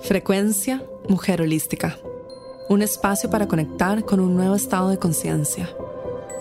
Frecuencia 0.00 0.80
Mujer 1.08 1.42
Holística. 1.42 1.98
Un 2.68 2.82
espacio 2.82 3.28
para 3.28 3.48
conectar 3.48 4.04
con 4.04 4.20
un 4.20 4.36
nuevo 4.36 4.54
estado 4.54 4.90
de 4.90 4.98
conciencia. 5.00 5.68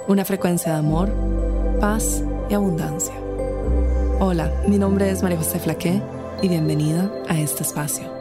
Una 0.08 0.24
frecuencia 0.26 0.74
de 0.74 0.78
amor, 0.78 1.12
paz 1.82 2.22
y 2.52 2.54
abundancia. 2.54 3.16
Hola, 4.20 4.54
mi 4.68 4.78
nombre 4.78 5.10
es 5.10 5.24
María 5.24 5.40
José 5.40 5.58
Flaqué 5.58 6.04
y 6.44 6.50
bienvenida 6.50 7.12
a 7.28 7.40
este 7.40 7.64
espacio. 7.64 8.14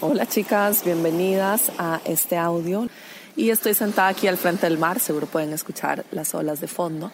Hola 0.00 0.26
chicas, 0.26 0.84
bienvenidas 0.84 1.72
a 1.76 2.00
este 2.04 2.36
audio. 2.36 2.86
Y 3.34 3.50
estoy 3.50 3.74
sentada 3.74 4.06
aquí 4.06 4.28
al 4.28 4.36
frente 4.36 4.68
del 4.68 4.78
mar, 4.78 5.00
seguro 5.00 5.26
pueden 5.26 5.52
escuchar 5.52 6.04
las 6.12 6.36
olas 6.36 6.60
de 6.60 6.68
fondo. 6.68 7.10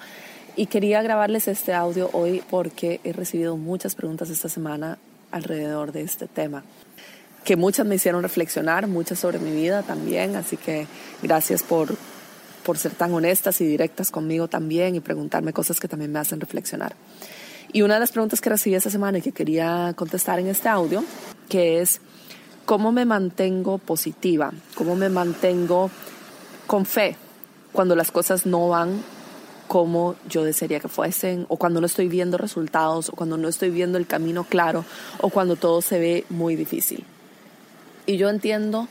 Y 0.58 0.66
quería 0.66 1.02
grabarles 1.02 1.48
este 1.48 1.74
audio 1.74 2.08
hoy 2.14 2.42
porque 2.48 2.98
he 3.04 3.12
recibido 3.12 3.58
muchas 3.58 3.94
preguntas 3.94 4.30
esta 4.30 4.48
semana 4.48 4.96
alrededor 5.30 5.92
de 5.92 6.00
este 6.00 6.28
tema, 6.28 6.64
que 7.44 7.56
muchas 7.56 7.84
me 7.84 7.96
hicieron 7.96 8.22
reflexionar, 8.22 8.86
muchas 8.86 9.18
sobre 9.18 9.38
mi 9.38 9.50
vida 9.50 9.82
también, 9.82 10.34
así 10.34 10.56
que 10.56 10.86
gracias 11.22 11.62
por, 11.62 11.94
por 12.64 12.78
ser 12.78 12.92
tan 12.92 13.12
honestas 13.12 13.60
y 13.60 13.66
directas 13.66 14.10
conmigo 14.10 14.48
también 14.48 14.94
y 14.94 15.00
preguntarme 15.00 15.52
cosas 15.52 15.78
que 15.78 15.88
también 15.88 16.10
me 16.10 16.20
hacen 16.20 16.40
reflexionar. 16.40 16.96
Y 17.70 17.82
una 17.82 17.94
de 17.94 18.00
las 18.00 18.12
preguntas 18.12 18.40
que 18.40 18.48
recibí 18.48 18.76
esta 18.76 18.88
semana 18.88 19.18
y 19.18 19.22
que 19.22 19.32
quería 19.32 19.92
contestar 19.94 20.40
en 20.40 20.46
este 20.46 20.70
audio, 20.70 21.04
que 21.50 21.82
es, 21.82 22.00
¿cómo 22.64 22.92
me 22.92 23.04
mantengo 23.04 23.76
positiva? 23.76 24.54
¿Cómo 24.74 24.96
me 24.96 25.10
mantengo 25.10 25.90
con 26.66 26.86
fe 26.86 27.14
cuando 27.72 27.94
las 27.94 28.10
cosas 28.10 28.46
no 28.46 28.70
van 28.70 29.02
como 29.68 30.16
yo 30.28 30.44
desearía 30.44 30.80
que 30.80 30.88
fuesen, 30.88 31.46
o 31.48 31.56
cuando 31.56 31.80
no 31.80 31.86
estoy 31.86 32.08
viendo 32.08 32.38
resultados, 32.38 33.08
o 33.08 33.12
cuando 33.12 33.36
no 33.36 33.48
estoy 33.48 33.70
viendo 33.70 33.98
el 33.98 34.06
camino 34.06 34.44
claro, 34.44 34.84
o 35.20 35.30
cuando 35.30 35.56
todo 35.56 35.82
se 35.82 35.98
ve 35.98 36.24
muy 36.28 36.56
difícil. 36.56 37.04
Y 38.06 38.16
yo 38.16 38.28
entiendo 38.28 38.88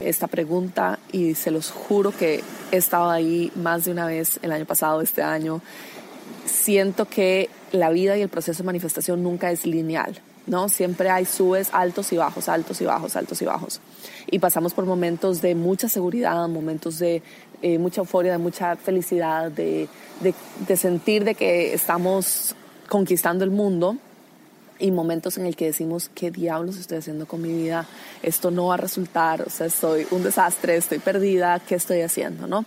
esta 0.00 0.26
pregunta 0.26 0.98
y 1.12 1.34
se 1.34 1.50
los 1.50 1.70
juro 1.70 2.12
que 2.12 2.42
he 2.72 2.76
estado 2.76 3.10
ahí 3.10 3.50
más 3.54 3.84
de 3.84 3.92
una 3.92 4.06
vez 4.06 4.38
el 4.42 4.52
año 4.52 4.64
pasado, 4.64 5.00
este 5.00 5.22
año. 5.22 5.60
Siento 6.44 7.06
que 7.06 7.50
la 7.72 7.90
vida 7.90 8.16
y 8.16 8.22
el 8.22 8.28
proceso 8.28 8.62
de 8.62 8.66
manifestación 8.66 9.22
nunca 9.22 9.50
es 9.50 9.66
lineal, 9.66 10.20
¿no? 10.46 10.68
Siempre 10.68 11.10
hay 11.10 11.24
subes, 11.24 11.70
altos 11.72 12.12
y 12.12 12.16
bajos, 12.16 12.48
altos 12.48 12.80
y 12.80 12.84
bajos, 12.84 13.16
altos 13.16 13.42
y 13.42 13.44
bajos. 13.44 13.80
Y 14.30 14.38
pasamos 14.38 14.74
por 14.74 14.86
momentos 14.86 15.42
de 15.42 15.54
mucha 15.54 15.88
seguridad, 15.88 16.48
momentos 16.48 16.98
de 16.98 17.22
eh, 17.62 17.78
mucha 17.78 18.00
euforia, 18.00 18.32
de 18.32 18.38
mucha 18.38 18.76
felicidad, 18.76 19.50
de, 19.50 19.88
de, 20.20 20.76
sentir 20.76 21.24
de 21.24 21.34
que 21.34 21.74
estamos 21.74 22.54
conquistando 22.88 23.44
el 23.44 23.50
mundo 23.50 23.96
y 24.78 24.90
momentos 24.90 25.38
en 25.38 25.46
el 25.46 25.56
que 25.56 25.66
decimos, 25.66 26.10
¿qué 26.14 26.30
diablos 26.30 26.76
estoy 26.76 26.98
haciendo 26.98 27.26
con 27.26 27.40
mi 27.40 27.52
vida? 27.52 27.86
Esto 28.22 28.50
no 28.50 28.66
va 28.66 28.74
a 28.74 28.76
resultar, 28.76 29.42
o 29.42 29.50
sea, 29.50 29.70
soy 29.70 30.06
un 30.10 30.22
desastre, 30.22 30.76
estoy 30.76 30.98
perdida, 30.98 31.60
¿qué 31.60 31.76
estoy 31.76 32.02
haciendo? 32.02 32.46
¿no? 32.46 32.64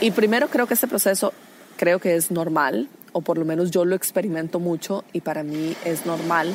Y 0.00 0.10
primero 0.10 0.48
creo 0.48 0.66
que 0.66 0.74
este 0.74 0.88
proceso 0.88 1.32
creo 1.76 1.98
que 1.98 2.16
es 2.16 2.30
normal, 2.30 2.88
o 3.12 3.20
por 3.20 3.38
lo 3.38 3.44
menos 3.44 3.70
yo 3.70 3.84
lo 3.84 3.94
experimento 3.94 4.58
mucho 4.58 5.04
y 5.12 5.20
para 5.20 5.42
mí 5.42 5.76
es 5.84 6.06
normal 6.06 6.54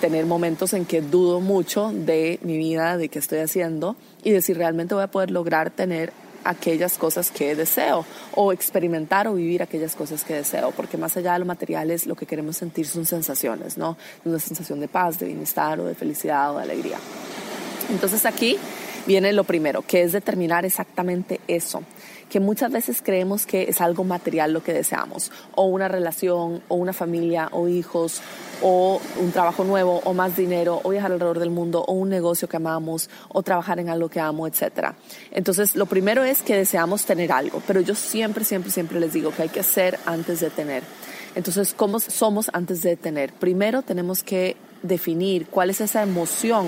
tener 0.00 0.26
momentos 0.26 0.72
en 0.72 0.84
que 0.84 1.00
dudo 1.00 1.40
mucho 1.40 1.90
de 1.92 2.38
mi 2.42 2.56
vida, 2.56 2.96
de 2.96 3.08
qué 3.08 3.18
estoy 3.18 3.38
haciendo 3.38 3.96
y 4.22 4.30
de 4.30 4.42
si 4.42 4.54
realmente 4.54 4.94
voy 4.94 5.04
a 5.04 5.10
poder 5.10 5.30
lograr 5.30 5.70
tener 5.70 6.12
aquellas 6.44 6.98
cosas 6.98 7.30
que 7.30 7.54
deseo 7.54 8.04
o 8.34 8.52
experimentar 8.52 9.26
o 9.28 9.34
vivir 9.34 9.62
aquellas 9.62 9.94
cosas 9.94 10.24
que 10.24 10.34
deseo, 10.34 10.70
porque 10.70 10.96
más 10.96 11.16
allá 11.16 11.34
de 11.34 11.40
lo 11.40 11.44
material 11.44 11.90
es 11.90 12.06
lo 12.06 12.14
que 12.14 12.26
queremos 12.26 12.56
sentir 12.56 12.86
son 12.86 13.04
sensaciones, 13.04 13.76
¿no? 13.76 13.96
Una 14.24 14.38
sensación 14.38 14.80
de 14.80 14.88
paz, 14.88 15.18
de 15.18 15.26
bienestar 15.26 15.80
o 15.80 15.84
de 15.84 15.94
felicidad 15.94 16.54
o 16.54 16.58
de 16.58 16.62
alegría. 16.62 16.98
Entonces 17.90 18.24
aquí 18.24 18.56
viene 19.06 19.32
lo 19.32 19.44
primero, 19.44 19.82
que 19.82 20.02
es 20.02 20.12
determinar 20.12 20.64
exactamente 20.64 21.40
eso 21.48 21.82
que 22.28 22.40
muchas 22.40 22.70
veces 22.70 23.02
creemos 23.02 23.46
que 23.46 23.64
es 23.64 23.80
algo 23.80 24.04
material 24.04 24.52
lo 24.52 24.62
que 24.62 24.72
deseamos, 24.72 25.32
o 25.54 25.64
una 25.64 25.88
relación, 25.88 26.62
o 26.68 26.76
una 26.76 26.92
familia, 26.92 27.48
o 27.52 27.68
hijos, 27.68 28.20
o 28.62 29.00
un 29.18 29.32
trabajo 29.32 29.64
nuevo, 29.64 30.00
o 30.04 30.12
más 30.12 30.36
dinero, 30.36 30.80
o 30.82 30.90
viajar 30.90 31.12
alrededor 31.12 31.38
del 31.38 31.50
mundo, 31.50 31.84
o 31.86 31.92
un 31.92 32.08
negocio 32.08 32.48
que 32.48 32.56
amamos, 32.56 33.08
o 33.28 33.42
trabajar 33.42 33.78
en 33.80 33.88
algo 33.88 34.08
que 34.08 34.20
amo, 34.20 34.46
etc. 34.46 34.92
Entonces, 35.30 35.76
lo 35.76 35.86
primero 35.86 36.24
es 36.24 36.42
que 36.42 36.56
deseamos 36.56 37.04
tener 37.04 37.32
algo, 37.32 37.62
pero 37.66 37.80
yo 37.80 37.94
siempre, 37.94 38.44
siempre, 38.44 38.70
siempre 38.70 39.00
les 39.00 39.12
digo 39.12 39.30
que 39.30 39.42
hay 39.42 39.48
que 39.48 39.62
ser 39.62 39.98
antes 40.04 40.40
de 40.40 40.50
tener. 40.50 40.82
Entonces, 41.34 41.74
¿cómo 41.74 42.00
somos 42.00 42.50
antes 42.52 42.82
de 42.82 42.96
tener? 42.96 43.32
Primero 43.32 43.82
tenemos 43.82 44.22
que 44.22 44.56
definir 44.82 45.46
cuál 45.46 45.70
es 45.70 45.80
esa 45.80 46.02
emoción 46.02 46.66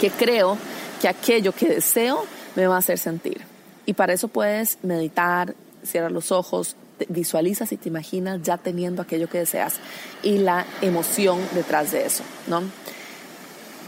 que 0.00 0.10
creo 0.10 0.58
que 1.00 1.08
aquello 1.08 1.52
que 1.52 1.68
deseo 1.68 2.24
me 2.54 2.66
va 2.66 2.76
a 2.76 2.78
hacer 2.78 2.98
sentir. 2.98 3.55
Y 3.86 3.94
para 3.94 4.12
eso 4.12 4.28
puedes 4.28 4.78
meditar, 4.82 5.54
cierrar 5.84 6.12
los 6.12 6.32
ojos, 6.32 6.76
visualizas 7.08 7.72
y 7.72 7.76
te 7.76 7.88
imaginas 7.88 8.42
ya 8.42 8.58
teniendo 8.58 9.02
aquello 9.02 9.28
que 9.28 9.38
deseas 9.38 9.74
y 10.22 10.38
la 10.38 10.66
emoción 10.80 11.38
detrás 11.54 11.92
de 11.92 12.06
eso, 12.06 12.24
¿no? 12.46 12.62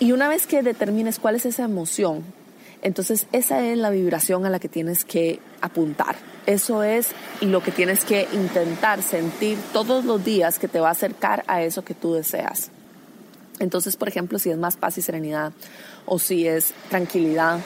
Y 0.00 0.12
una 0.12 0.28
vez 0.28 0.46
que 0.46 0.62
determines 0.62 1.18
cuál 1.18 1.34
es 1.34 1.46
esa 1.46 1.64
emoción, 1.64 2.22
entonces 2.82 3.26
esa 3.32 3.60
es 3.66 3.76
la 3.76 3.90
vibración 3.90 4.46
a 4.46 4.50
la 4.50 4.60
que 4.60 4.68
tienes 4.68 5.04
que 5.04 5.40
apuntar. 5.60 6.16
Eso 6.46 6.82
es 6.84 7.08
lo 7.40 7.62
que 7.62 7.72
tienes 7.72 8.04
que 8.04 8.28
intentar 8.32 9.02
sentir 9.02 9.58
todos 9.72 10.04
los 10.04 10.24
días 10.24 10.58
que 10.58 10.68
te 10.68 10.78
va 10.78 10.88
a 10.88 10.92
acercar 10.92 11.44
a 11.48 11.62
eso 11.62 11.84
que 11.84 11.94
tú 11.94 12.14
deseas. 12.14 12.70
Entonces, 13.58 13.96
por 13.96 14.08
ejemplo, 14.08 14.38
si 14.38 14.50
es 14.50 14.56
más 14.56 14.76
paz 14.76 14.98
y 14.98 15.02
serenidad 15.02 15.52
o 16.06 16.20
si 16.20 16.46
es 16.46 16.72
tranquilidad, 16.88 17.60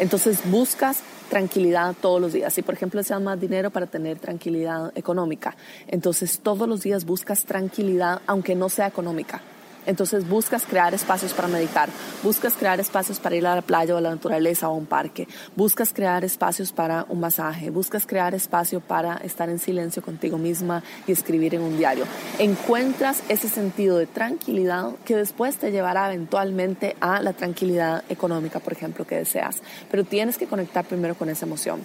entonces 0.00 0.40
buscas 0.50 1.02
tranquilidad 1.28 1.94
todos 2.00 2.20
los 2.20 2.32
días. 2.32 2.52
Si, 2.52 2.62
por 2.62 2.74
ejemplo, 2.74 2.98
deseas 2.98 3.20
más 3.20 3.40
dinero 3.40 3.70
para 3.70 3.86
tener 3.86 4.18
tranquilidad 4.18 4.92
económica, 4.96 5.56
entonces 5.88 6.40
todos 6.40 6.68
los 6.68 6.82
días 6.82 7.04
buscas 7.04 7.44
tranquilidad, 7.44 8.20
aunque 8.26 8.54
no 8.54 8.68
sea 8.68 8.86
económica. 8.86 9.40
Entonces 9.86 10.28
buscas 10.28 10.64
crear 10.66 10.92
espacios 10.94 11.32
para 11.32 11.48
meditar, 11.48 11.88
buscas 12.22 12.54
crear 12.54 12.80
espacios 12.80 13.20
para 13.20 13.36
ir 13.36 13.46
a 13.46 13.54
la 13.54 13.62
playa 13.62 13.94
o 13.94 13.98
a 13.98 14.00
la 14.00 14.10
naturaleza 14.10 14.68
o 14.68 14.72
a 14.72 14.76
un 14.76 14.86
parque, 14.86 15.28
buscas 15.54 15.92
crear 15.92 16.24
espacios 16.24 16.72
para 16.72 17.06
un 17.08 17.20
masaje, 17.20 17.70
buscas 17.70 18.06
crear 18.06 18.34
espacio 18.34 18.80
para 18.80 19.16
estar 19.18 19.48
en 19.48 19.58
silencio 19.58 20.02
contigo 20.02 20.38
misma 20.38 20.82
y 21.06 21.12
escribir 21.12 21.54
en 21.54 21.62
un 21.62 21.78
diario. 21.78 22.04
Encuentras 22.38 23.22
ese 23.28 23.48
sentido 23.48 23.96
de 23.98 24.06
tranquilidad 24.06 24.90
que 25.04 25.16
después 25.16 25.56
te 25.56 25.70
llevará 25.70 26.12
eventualmente 26.12 26.96
a 27.00 27.22
la 27.22 27.32
tranquilidad 27.32 28.02
económica, 28.08 28.60
por 28.60 28.72
ejemplo, 28.72 29.06
que 29.06 29.16
deseas. 29.16 29.62
Pero 29.90 30.04
tienes 30.04 30.38
que 30.38 30.46
conectar 30.46 30.84
primero 30.84 31.14
con 31.14 31.28
esa 31.28 31.46
emoción. 31.46 31.80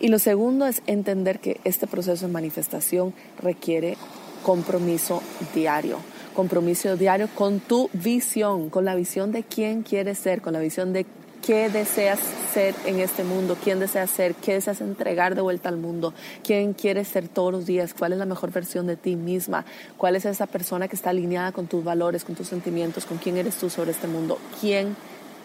Y 0.00 0.08
lo 0.08 0.18
segundo 0.18 0.66
es 0.66 0.82
entender 0.86 1.38
que 1.38 1.60
este 1.64 1.86
proceso 1.86 2.26
de 2.26 2.32
manifestación 2.32 3.14
requiere 3.40 3.96
compromiso 4.42 5.22
diario 5.54 5.98
compromiso 6.32 6.96
diario 6.96 7.28
con 7.34 7.60
tu 7.60 7.88
visión, 7.92 8.70
con 8.70 8.84
la 8.84 8.94
visión 8.94 9.32
de 9.32 9.42
quién 9.42 9.82
quieres 9.82 10.18
ser, 10.18 10.42
con 10.42 10.52
la 10.52 10.58
visión 10.58 10.92
de 10.92 11.06
qué 11.42 11.68
deseas 11.68 12.20
ser 12.54 12.74
en 12.86 13.00
este 13.00 13.24
mundo, 13.24 13.56
quién 13.62 13.80
deseas 13.80 14.10
ser, 14.10 14.34
qué 14.34 14.54
deseas 14.54 14.80
entregar 14.80 15.34
de 15.34 15.42
vuelta 15.42 15.68
al 15.68 15.76
mundo, 15.76 16.14
quién 16.44 16.72
quieres 16.72 17.08
ser 17.08 17.28
todos 17.28 17.52
los 17.52 17.66
días, 17.66 17.94
cuál 17.94 18.12
es 18.12 18.18
la 18.18 18.26
mejor 18.26 18.52
versión 18.52 18.86
de 18.86 18.96
ti 18.96 19.16
misma, 19.16 19.64
cuál 19.96 20.16
es 20.16 20.24
esa 20.24 20.46
persona 20.46 20.88
que 20.88 20.96
está 20.96 21.10
alineada 21.10 21.52
con 21.52 21.66
tus 21.66 21.82
valores, 21.82 22.24
con 22.24 22.36
tus 22.36 22.48
sentimientos, 22.48 23.04
con 23.04 23.18
quién 23.18 23.36
eres 23.36 23.56
tú 23.56 23.68
sobre 23.70 23.90
este 23.90 24.06
mundo, 24.06 24.38
quién 24.60 24.96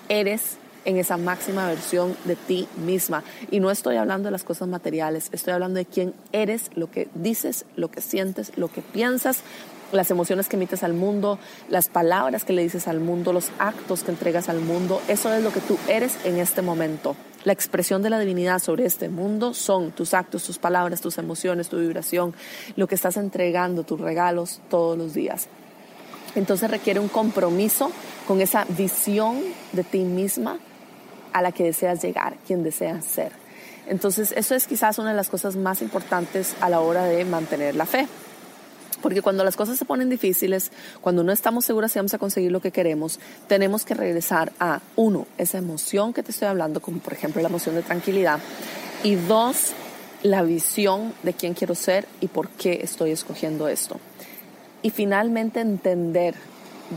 eres 0.07 0.57
en 0.87 0.97
esa 0.97 1.17
máxima 1.17 1.67
versión 1.67 2.15
de 2.23 2.35
ti 2.35 2.67
misma. 2.77 3.23
Y 3.51 3.59
no 3.59 3.69
estoy 3.69 3.97
hablando 3.97 4.27
de 4.27 4.31
las 4.31 4.45
cosas 4.45 4.69
materiales, 4.69 5.29
estoy 5.33 5.53
hablando 5.53 5.77
de 5.77 5.85
quién 5.85 6.13
eres, 6.31 6.71
lo 6.75 6.89
que 6.89 7.09
dices, 7.13 7.65
lo 7.75 7.91
que 7.91 8.01
sientes, 8.01 8.53
lo 8.55 8.69
que 8.69 8.81
piensas, 8.81 9.41
las 9.91 10.09
emociones 10.11 10.47
que 10.47 10.55
emites 10.55 10.83
al 10.83 10.93
mundo, 10.93 11.39
las 11.69 11.89
palabras 11.89 12.45
que 12.45 12.53
le 12.53 12.63
dices 12.63 12.87
al 12.87 13.01
mundo, 13.01 13.33
los 13.33 13.51
actos 13.59 14.03
que 14.03 14.11
entregas 14.11 14.47
al 14.47 14.61
mundo, 14.61 15.01
eso 15.09 15.33
es 15.33 15.43
lo 15.43 15.51
que 15.51 15.59
tú 15.59 15.77
eres 15.89 16.17
en 16.23 16.37
este 16.37 16.61
momento. 16.61 17.17
La 17.43 17.51
expresión 17.51 18.01
de 18.01 18.09
la 18.09 18.19
divinidad 18.19 18.59
sobre 18.59 18.85
este 18.85 19.09
mundo 19.09 19.53
son 19.53 19.91
tus 19.91 20.13
actos, 20.13 20.43
tus 20.43 20.57
palabras, 20.57 21.01
tus 21.01 21.17
emociones, 21.17 21.67
tu 21.67 21.79
vibración, 21.79 22.33
lo 22.77 22.87
que 22.87 22.95
estás 22.95 23.17
entregando, 23.17 23.83
tus 23.83 23.99
regalos 23.99 24.61
todos 24.69 24.97
los 24.97 25.13
días. 25.13 25.47
Entonces 26.35 26.71
requiere 26.71 26.99
un 27.01 27.07
compromiso 27.09 27.91
con 28.25 28.41
esa 28.41 28.65
visión 28.69 29.41
de 29.73 29.83
ti 29.83 29.99
misma 29.99 30.59
a 31.37 31.41
la 31.41 31.51
que 31.51 31.63
deseas 31.63 32.01
llegar, 32.01 32.37
quien 32.45 32.63
deseas 32.63 33.05
ser. 33.05 33.31
Entonces 33.87 34.33
eso 34.35 34.53
es 34.55 34.67
quizás 34.67 34.99
una 34.99 35.11
de 35.11 35.15
las 35.15 35.29
cosas 35.29 35.55
más 35.55 35.81
importantes 35.81 36.55
a 36.59 36.69
la 36.69 36.81
hora 36.81 37.05
de 37.05 37.23
mantener 37.25 37.75
la 37.75 37.85
fe. 37.85 38.07
Porque 39.01 39.21
cuando 39.21 39.43
las 39.43 39.55
cosas 39.55 39.77
se 39.77 39.85
ponen 39.85 40.09
difíciles, 40.09 40.71
cuando 41.01 41.23
no 41.23 41.31
estamos 41.31 41.65
seguras 41.65 41.91
si 41.91 41.99
vamos 41.99 42.13
a 42.13 42.17
conseguir 42.17 42.51
lo 42.51 42.61
que 42.61 42.71
queremos, 42.71 43.19
tenemos 43.47 43.85
que 43.85 43.93
regresar 43.93 44.51
a, 44.59 44.81
uno, 44.95 45.27
esa 45.37 45.59
emoción 45.59 46.13
que 46.13 46.23
te 46.23 46.31
estoy 46.31 46.47
hablando, 46.47 46.81
como 46.81 46.99
por 46.99 47.13
ejemplo 47.13 47.41
la 47.41 47.47
emoción 47.47 47.75
de 47.75 47.83
tranquilidad, 47.83 48.39
y 49.03 49.15
dos, 49.15 49.73
la 50.23 50.41
visión 50.41 51.13
de 51.21 51.33
quién 51.33 51.53
quiero 51.53 51.75
ser 51.75 52.07
y 52.21 52.27
por 52.27 52.49
qué 52.49 52.79
estoy 52.81 53.11
escogiendo 53.11 53.67
esto. 53.67 53.99
Y 54.81 54.89
finalmente 54.89 55.59
entender 55.59 56.33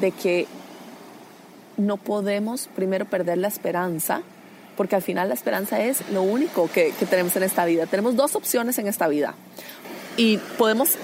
de 0.00 0.12
que 0.12 0.46
no 1.80 1.96
podemos 1.96 2.68
primero 2.74 3.04
perder 3.04 3.38
la 3.38 3.48
esperanza, 3.48 4.22
porque 4.76 4.96
al 4.96 5.02
final 5.02 5.28
la 5.28 5.34
esperanza 5.34 5.80
es 5.80 6.08
lo 6.10 6.22
único 6.22 6.70
que, 6.70 6.92
tenemos 7.08 7.36
en 7.36 7.42
esta 7.42 7.64
vida. 7.64 7.86
Tenemos 7.86 8.16
dos 8.16 8.34
opciones 8.34 8.78
en 8.78 8.86
esta 8.86 9.08
vida 9.08 9.34
y 10.16 10.38
podemos 10.58 10.96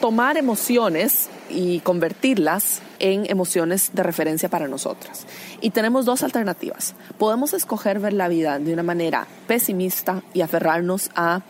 tomar 0.00 0.36
emociones 0.36 1.28
y 1.48 1.80
convertirlas 1.80 2.80
en 2.98 3.28
emociones 3.30 3.90
de 3.92 4.02
referencia 4.02 4.48
para 4.48 4.68
nosotras. 4.68 5.26
Y 5.60 5.70
tenemos 5.70 6.04
dos 6.04 6.22
alternativas. 6.22 6.94
Podemos 7.18 7.52
escoger 7.52 8.00
ver 8.00 8.12
la 8.12 8.28
vida 8.28 8.58
de 8.58 8.72
una 8.72 8.82
manera 8.82 9.26
pesimista 9.46 10.22
y 10.32 10.40
aferrarnos 10.40 11.10
a 11.14 11.42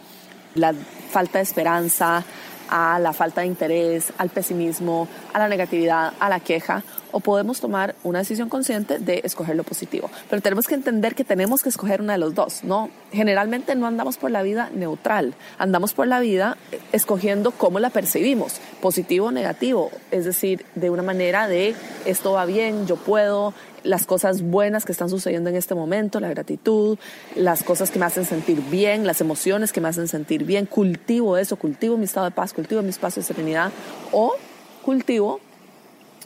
la 0.55 0.75
falta 1.11 1.39
de 1.39 1.45
esperanza, 1.45 2.25
a 2.69 2.99
la 2.99 3.13
falta 3.13 3.43
de 3.43 3.47
interés, 3.47 4.13
al 4.19 4.31
pesimismo, 4.31 5.09
a 5.33 5.39
la 5.39 5.49
negatividad, 5.49 6.13
a 6.19 6.29
la 6.29 6.41
queja, 6.41 6.83
o 7.17 7.21
podemos 7.21 7.63
tomar 7.63 7.95
una 8.05 8.19
decisión 8.19 8.51
consciente 8.51 8.99
de 8.99 9.23
escoger 9.25 9.57
lo 9.57 9.65
positivo. 9.65 10.11
Pero 10.29 10.43
tenemos 10.43 10.67
que 10.67 10.75
entender 10.75 11.15
que 11.15 11.25
tenemos 11.25 11.63
que 11.63 11.71
escoger 11.71 12.03
una 12.03 12.13
de 12.13 12.19
los 12.19 12.35
dos, 12.35 12.63
¿no? 12.63 12.91
Generalmente 13.11 13.75
no 13.75 13.87
andamos 13.87 14.19
por 14.19 14.31
la 14.31 14.43
vida 14.43 14.69
neutral, 14.75 15.33
andamos 15.57 15.95
por 15.95 16.09
la 16.09 16.21
vida 16.21 16.59
escogiendo 16.93 17.53
cómo 17.53 17.81
la 17.81 17.89
percibimos, 17.89 18.57
positivo 18.83 19.29
o 19.29 19.31
negativo, 19.31 19.91
es 20.11 20.27
decir, 20.27 20.67
de 20.75 20.91
una 20.91 21.03
manera 21.03 21.49
de 21.49 21.75
esto 22.05 22.33
va 22.33 22.45
bien, 22.45 22.87
yo 22.87 22.97
puedo, 22.97 23.55
las 23.83 24.05
cosas 24.05 24.43
buenas 24.43 24.85
que 24.85 24.93
están 24.93 25.09
sucediendo 25.09 25.49
en 25.49 25.57
este 25.57 25.75
momento, 25.75 26.21
la 26.21 26.29
gratitud, 26.29 26.99
las 27.35 27.63
cosas 27.63 27.91
que 27.91 27.99
me 27.99 28.05
hacen 28.05 28.27
sentir 28.27 28.61
bien, 28.71 29.07
las 29.07 29.23
emociones 29.23 29.73
que 29.73 29.81
me 29.81 29.89
hacen 29.89 30.07
sentir 30.07 30.45
bien, 30.45 30.67
cultivo 30.67 31.39
eso, 31.39 31.57
cultivo 31.57 31.97
mi 31.97 32.05
estado 32.05 32.27
de 32.27 32.33
paz, 32.33 32.53
cultivo 32.53 32.83
mi 32.83 32.91
espacio 32.91 33.23
de 33.23 33.27
serenidad 33.27 33.73
o 34.13 34.35
cultivo 34.83 35.41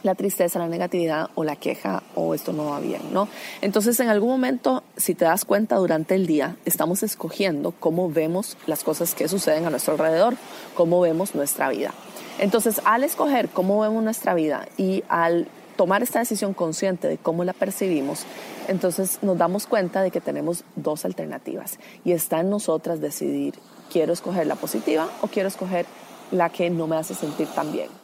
la 0.03 0.15
tristeza, 0.15 0.59
la 0.59 0.69
negatividad 0.69 1.31
o 1.35 1.45
la 1.45 1.57
queja 1.57 2.03
o 2.15 2.35
esto 2.35 2.53
no 2.53 2.67
va 2.67 2.81
bien, 2.81 3.03
¿no? 3.13 3.29
Entonces, 3.61 3.99
en 4.01 4.09
algún 4.09 4.31
momento, 4.31 4.83
si 4.97 5.15
te 5.15 5.25
das 5.25 5.45
cuenta 5.45 5.77
durante 5.77 6.15
el 6.15 6.27
día, 6.27 6.57
estamos 6.65 7.03
escogiendo 7.03 7.73
cómo 7.79 8.11
vemos 8.11 8.57
las 8.67 8.85
cosas 8.85 9.15
que 9.15 9.29
suceden 9.29 9.67
a 9.67 9.71
nuestro 9.71 9.95
alrededor, 9.95 10.37
cómo 10.75 11.01
vemos 11.01 11.35
nuestra 11.35 11.69
vida. 11.69 11.93
Entonces, 12.39 12.81
al 12.85 13.05
escoger 13.05 13.49
cómo 13.49 13.81
vemos 13.81 14.03
nuestra 14.03 14.35
vida 14.35 14.67
y 14.77 15.05
al 15.09 15.49
tomar 15.77 16.03
esta 16.03 16.19
decisión 16.19 16.55
consciente 16.55 17.09
de 17.09 17.19
cómo 17.19 17.45
la 17.45 17.53
percibimos, 17.53 18.25
entonces 18.69 19.19
nos 19.23 19.37
damos 19.39 19.67
cuenta 19.67 20.03
de 20.03 20.11
que 20.11 20.21
tenemos 20.21 20.65
dos 20.77 21.05
alternativas 21.05 21.79
y 22.05 22.13
está 22.13 22.41
en 22.41 22.51
nosotras 22.51 23.01
decidir, 23.01 23.55
quiero 23.91 24.13
escoger 24.13 24.47
la 24.47 24.57
positiva 24.57 25.09
o 25.23 25.27
quiero 25.27 25.49
escoger 25.49 25.87
la 26.31 26.51
que 26.51 26.71
no 26.71 26.87
me 26.87 26.97
hace 26.97 27.15
sentir 27.15 27.49
tan 27.49 27.73
bien. 27.73 28.00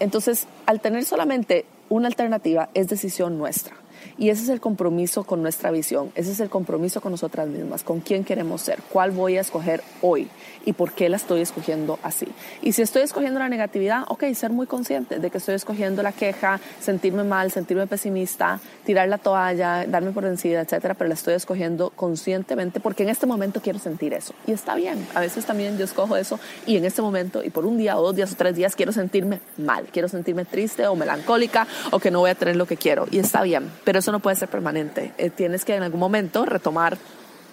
Entonces, 0.00 0.46
al 0.66 0.80
tener 0.80 1.04
solamente 1.04 1.66
una 1.88 2.08
alternativa, 2.08 2.70
es 2.74 2.88
decisión 2.88 3.38
nuestra. 3.38 3.76
Y 4.18 4.30
ese 4.30 4.42
es 4.42 4.48
el 4.48 4.60
compromiso 4.60 5.24
con 5.24 5.42
nuestra 5.42 5.70
visión, 5.70 6.12
ese 6.14 6.32
es 6.32 6.40
el 6.40 6.50
compromiso 6.50 7.00
con 7.00 7.12
nosotras 7.12 7.48
mismas, 7.48 7.82
con 7.82 8.00
quién 8.00 8.24
queremos 8.24 8.62
ser, 8.62 8.80
cuál 8.92 9.10
voy 9.10 9.36
a 9.36 9.40
escoger 9.40 9.82
hoy 10.02 10.28
y 10.64 10.72
por 10.72 10.92
qué 10.92 11.08
la 11.08 11.16
estoy 11.16 11.40
escogiendo 11.40 11.98
así. 12.02 12.26
Y 12.62 12.72
si 12.72 12.82
estoy 12.82 13.02
escogiendo 13.02 13.40
la 13.40 13.48
negatividad, 13.48 14.04
ok, 14.08 14.24
ser 14.34 14.50
muy 14.50 14.66
consciente 14.66 15.18
de 15.18 15.30
que 15.30 15.38
estoy 15.38 15.54
escogiendo 15.54 16.02
la 16.02 16.12
queja, 16.12 16.60
sentirme 16.80 17.24
mal, 17.24 17.50
sentirme 17.50 17.86
pesimista, 17.86 18.60
tirar 18.84 19.08
la 19.08 19.18
toalla, 19.18 19.86
darme 19.86 20.12
por 20.12 20.24
vencida, 20.24 20.60
etcétera, 20.60 20.94
pero 20.94 21.08
la 21.08 21.14
estoy 21.14 21.34
escogiendo 21.34 21.90
conscientemente 21.90 22.80
porque 22.80 23.02
en 23.02 23.08
este 23.08 23.26
momento 23.26 23.60
quiero 23.60 23.78
sentir 23.78 24.12
eso. 24.14 24.34
Y 24.46 24.52
está 24.52 24.74
bien, 24.74 25.06
a 25.14 25.20
veces 25.20 25.46
también 25.46 25.78
yo 25.78 25.84
escojo 25.84 26.16
eso 26.16 26.38
y 26.66 26.76
en 26.76 26.84
este 26.84 27.02
momento 27.02 27.42
y 27.42 27.50
por 27.50 27.66
un 27.66 27.78
día 27.78 27.98
o 27.98 28.02
dos 28.02 28.14
días 28.14 28.32
o 28.32 28.36
tres 28.36 28.54
días 28.56 28.76
quiero 28.76 28.92
sentirme 28.92 29.40
mal, 29.56 29.86
quiero 29.92 30.08
sentirme 30.08 30.44
triste 30.44 30.86
o 30.86 30.96
melancólica 30.96 31.66
o 31.90 31.98
que 31.98 32.10
no 32.10 32.20
voy 32.20 32.30
a 32.30 32.34
tener 32.34 32.56
lo 32.56 32.66
que 32.66 32.76
quiero. 32.76 33.06
Y 33.10 33.18
está 33.18 33.42
bien, 33.42 33.70
pero 33.90 33.98
eso 33.98 34.12
no 34.12 34.20
puede 34.20 34.36
ser 34.36 34.48
permanente. 34.48 35.12
Eh, 35.18 35.30
tienes 35.30 35.64
que 35.64 35.74
en 35.74 35.82
algún 35.82 35.98
momento 35.98 36.46
retomar 36.46 36.96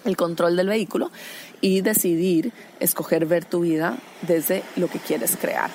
el 0.05 0.15
control 0.15 0.55
del 0.55 0.67
vehículo 0.67 1.09
y 1.61 1.81
decidir 1.81 2.53
escoger 2.79 3.25
ver 3.25 3.43
tu 3.43 3.61
vida 3.61 3.97
desde 4.21 4.61
lo 4.75 4.87
que 4.87 4.99
quieres 4.99 5.35
crear. 5.35 5.71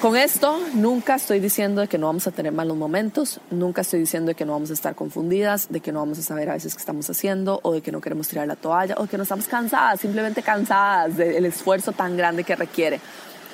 Con 0.00 0.16
esto 0.16 0.58
nunca 0.72 1.16
estoy 1.16 1.38
diciendo 1.38 1.82
de 1.82 1.86
que 1.86 1.98
no 1.98 2.06
vamos 2.06 2.26
a 2.26 2.30
tener 2.30 2.50
malos 2.50 2.78
momentos, 2.78 3.38
nunca 3.50 3.82
estoy 3.82 4.00
diciendo 4.00 4.30
de 4.30 4.36
que 4.36 4.46
no 4.46 4.52
vamos 4.52 4.70
a 4.70 4.72
estar 4.72 4.94
confundidas, 4.94 5.68
de 5.68 5.80
que 5.80 5.92
no 5.92 5.98
vamos 5.98 6.18
a 6.18 6.22
saber 6.22 6.48
a 6.48 6.54
veces 6.54 6.74
qué 6.74 6.80
estamos 6.80 7.10
haciendo 7.10 7.60
o 7.62 7.74
de 7.74 7.82
que 7.82 7.92
no 7.92 8.00
queremos 8.00 8.28
tirar 8.28 8.46
la 8.46 8.56
toalla 8.56 8.94
o 8.96 9.02
de 9.02 9.08
que 9.10 9.18
no 9.18 9.24
estamos 9.24 9.48
cansadas, 9.48 10.00
simplemente 10.00 10.42
cansadas 10.42 11.14
del 11.14 11.44
esfuerzo 11.44 11.92
tan 11.92 12.16
grande 12.16 12.42
que 12.42 12.56
requiere. 12.56 13.02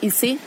Y 0.00 0.10
sí, 0.10 0.38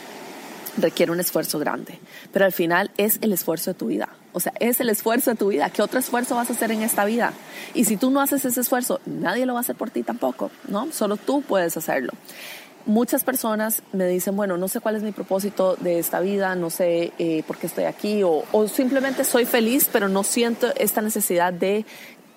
requiere 0.77 1.11
un 1.11 1.19
esfuerzo 1.19 1.59
grande, 1.59 1.99
pero 2.31 2.45
al 2.45 2.51
final 2.51 2.91
es 2.97 3.19
el 3.21 3.33
esfuerzo 3.33 3.71
de 3.71 3.75
tu 3.75 3.87
vida. 3.87 4.09
O 4.33 4.39
sea, 4.39 4.53
es 4.59 4.79
el 4.81 4.89
esfuerzo 4.89 5.31
de 5.31 5.37
tu 5.37 5.47
vida. 5.47 5.69
¿Qué 5.69 5.81
otro 5.81 5.99
esfuerzo 5.99 6.35
vas 6.35 6.49
a 6.49 6.53
hacer 6.53 6.71
en 6.71 6.81
esta 6.81 7.05
vida? 7.05 7.31
Y 7.73 7.85
si 7.85 7.95
tú 7.95 8.11
no 8.11 8.19
haces 8.21 8.43
ese 8.43 8.61
esfuerzo, 8.61 8.99
nadie 9.05 9.45
lo 9.45 9.53
va 9.53 9.59
a 9.59 9.61
hacer 9.61 9.75
por 9.75 9.89
ti 9.89 10.03
tampoco, 10.03 10.51
¿no? 10.67 10.91
Solo 10.91 11.15
tú 11.17 11.41
puedes 11.41 11.77
hacerlo. 11.77 12.11
Muchas 12.85 13.23
personas 13.23 13.81
me 13.93 14.07
dicen, 14.07 14.35
bueno, 14.35 14.57
no 14.57 14.67
sé 14.67 14.79
cuál 14.79 14.95
es 14.95 15.03
mi 15.03 15.11
propósito 15.11 15.75
de 15.79 15.97
esta 15.97 16.19
vida, 16.19 16.53
no 16.55 16.69
sé 16.69 17.13
eh, 17.17 17.43
por 17.47 17.57
qué 17.57 17.65
estoy 17.65 17.85
aquí, 17.85 18.21
o, 18.21 18.43
o 18.51 18.67
simplemente 18.67 19.23
soy 19.23 19.45
feliz, 19.45 19.89
pero 19.91 20.07
no 20.07 20.23
siento 20.23 20.67
esta 20.75 21.01
necesidad 21.01 21.51
de 21.51 21.85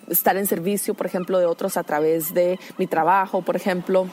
estar 0.09 0.37
en 0.37 0.47
servicio, 0.47 0.95
por 0.95 1.07
ejemplo, 1.07 1.39
de 1.39 1.47
otros 1.47 1.77
a 1.77 1.83
través 1.83 2.33
de 2.33 2.59
mi 2.79 2.87
trabajo, 2.87 3.43
por 3.43 3.57
ejemplo. 3.57 4.07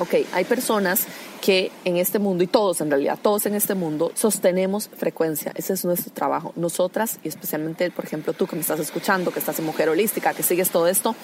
Ok, 0.00 0.14
hay 0.32 0.44
personas 0.46 1.06
que 1.42 1.70
en 1.84 1.98
este 1.98 2.18
mundo, 2.18 2.42
y 2.42 2.46
todos 2.46 2.80
en 2.80 2.88
realidad, 2.88 3.18
todos 3.20 3.44
en 3.44 3.54
este 3.54 3.74
mundo, 3.74 4.12
sostenemos 4.14 4.88
frecuencia. 4.96 5.52
Ese 5.54 5.74
es 5.74 5.84
nuestro 5.84 6.10
trabajo. 6.10 6.54
Nosotras, 6.56 7.18
y 7.22 7.28
especialmente, 7.28 7.90
por 7.90 8.06
ejemplo, 8.06 8.32
tú 8.32 8.46
que 8.46 8.56
me 8.56 8.62
estás 8.62 8.80
escuchando, 8.80 9.30
que 9.30 9.40
estás 9.40 9.58
en 9.58 9.66
Mujer 9.66 9.90
Holística, 9.90 10.32
que 10.32 10.42
sigues 10.42 10.70
todo 10.70 10.86
esto, 10.86 11.14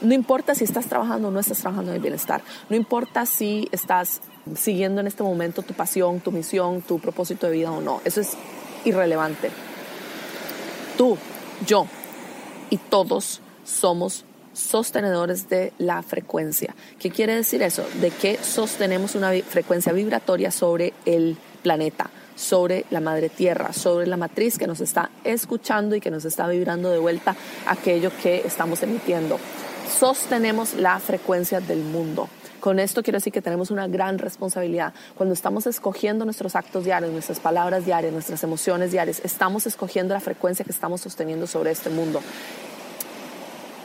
no 0.00 0.14
importa 0.14 0.56
si 0.56 0.64
estás 0.64 0.86
trabajando 0.86 1.28
o 1.28 1.30
no 1.30 1.38
estás 1.38 1.58
trabajando 1.58 1.92
en 1.92 1.96
el 1.96 2.02
bienestar, 2.02 2.42
no 2.68 2.74
importa 2.74 3.24
si 3.24 3.68
estás 3.70 4.20
siguiendo 4.56 5.00
en 5.00 5.06
este 5.06 5.22
momento 5.22 5.62
tu 5.62 5.74
pasión, 5.74 6.18
tu 6.18 6.32
misión, 6.32 6.82
tu 6.82 6.98
propósito 6.98 7.46
de 7.46 7.52
vida 7.52 7.70
o 7.70 7.80
no, 7.80 8.00
eso 8.04 8.20
es 8.20 8.32
irrelevante. 8.84 9.50
Tú, 10.96 11.16
yo 11.64 11.86
y 12.68 12.78
todos 12.78 13.40
somos 13.64 14.24
sostenedores 14.58 15.48
de 15.48 15.72
la 15.78 16.02
frecuencia. 16.02 16.74
¿Qué 16.98 17.10
quiere 17.10 17.34
decir 17.34 17.62
eso? 17.62 17.86
De 18.00 18.10
que 18.10 18.38
sostenemos 18.42 19.14
una 19.14 19.32
frecuencia 19.42 19.92
vibratoria 19.92 20.50
sobre 20.50 20.92
el 21.06 21.36
planeta 21.62 22.10
sobre 22.38 22.86
la 22.90 23.00
madre 23.00 23.28
tierra, 23.28 23.72
sobre 23.72 24.06
la 24.06 24.16
matriz 24.16 24.58
que 24.58 24.68
nos 24.68 24.80
está 24.80 25.10
escuchando 25.24 25.96
y 25.96 26.00
que 26.00 26.10
nos 26.10 26.24
está 26.24 26.46
vibrando 26.46 26.88
de 26.88 26.98
vuelta 26.98 27.34
aquello 27.66 28.12
que 28.22 28.46
estamos 28.46 28.82
emitiendo. 28.82 29.38
Sostenemos 29.98 30.74
la 30.74 31.00
frecuencia 31.00 31.60
del 31.60 31.80
mundo. 31.80 32.28
Con 32.60 32.78
esto 32.78 33.02
quiero 33.02 33.18
decir 33.18 33.32
que 33.32 33.42
tenemos 33.42 33.70
una 33.70 33.88
gran 33.88 34.18
responsabilidad. 34.18 34.92
Cuando 35.16 35.32
estamos 35.32 35.66
escogiendo 35.66 36.24
nuestros 36.24 36.54
actos 36.54 36.84
diarios, 36.84 37.12
nuestras 37.12 37.40
palabras 37.40 37.84
diarias, 37.84 38.12
nuestras 38.12 38.42
emociones 38.44 38.92
diarias, 38.92 39.20
estamos 39.24 39.66
escogiendo 39.66 40.14
la 40.14 40.20
frecuencia 40.20 40.64
que 40.64 40.72
estamos 40.72 41.00
sosteniendo 41.00 41.46
sobre 41.46 41.70
este 41.70 41.90
mundo 41.90 42.20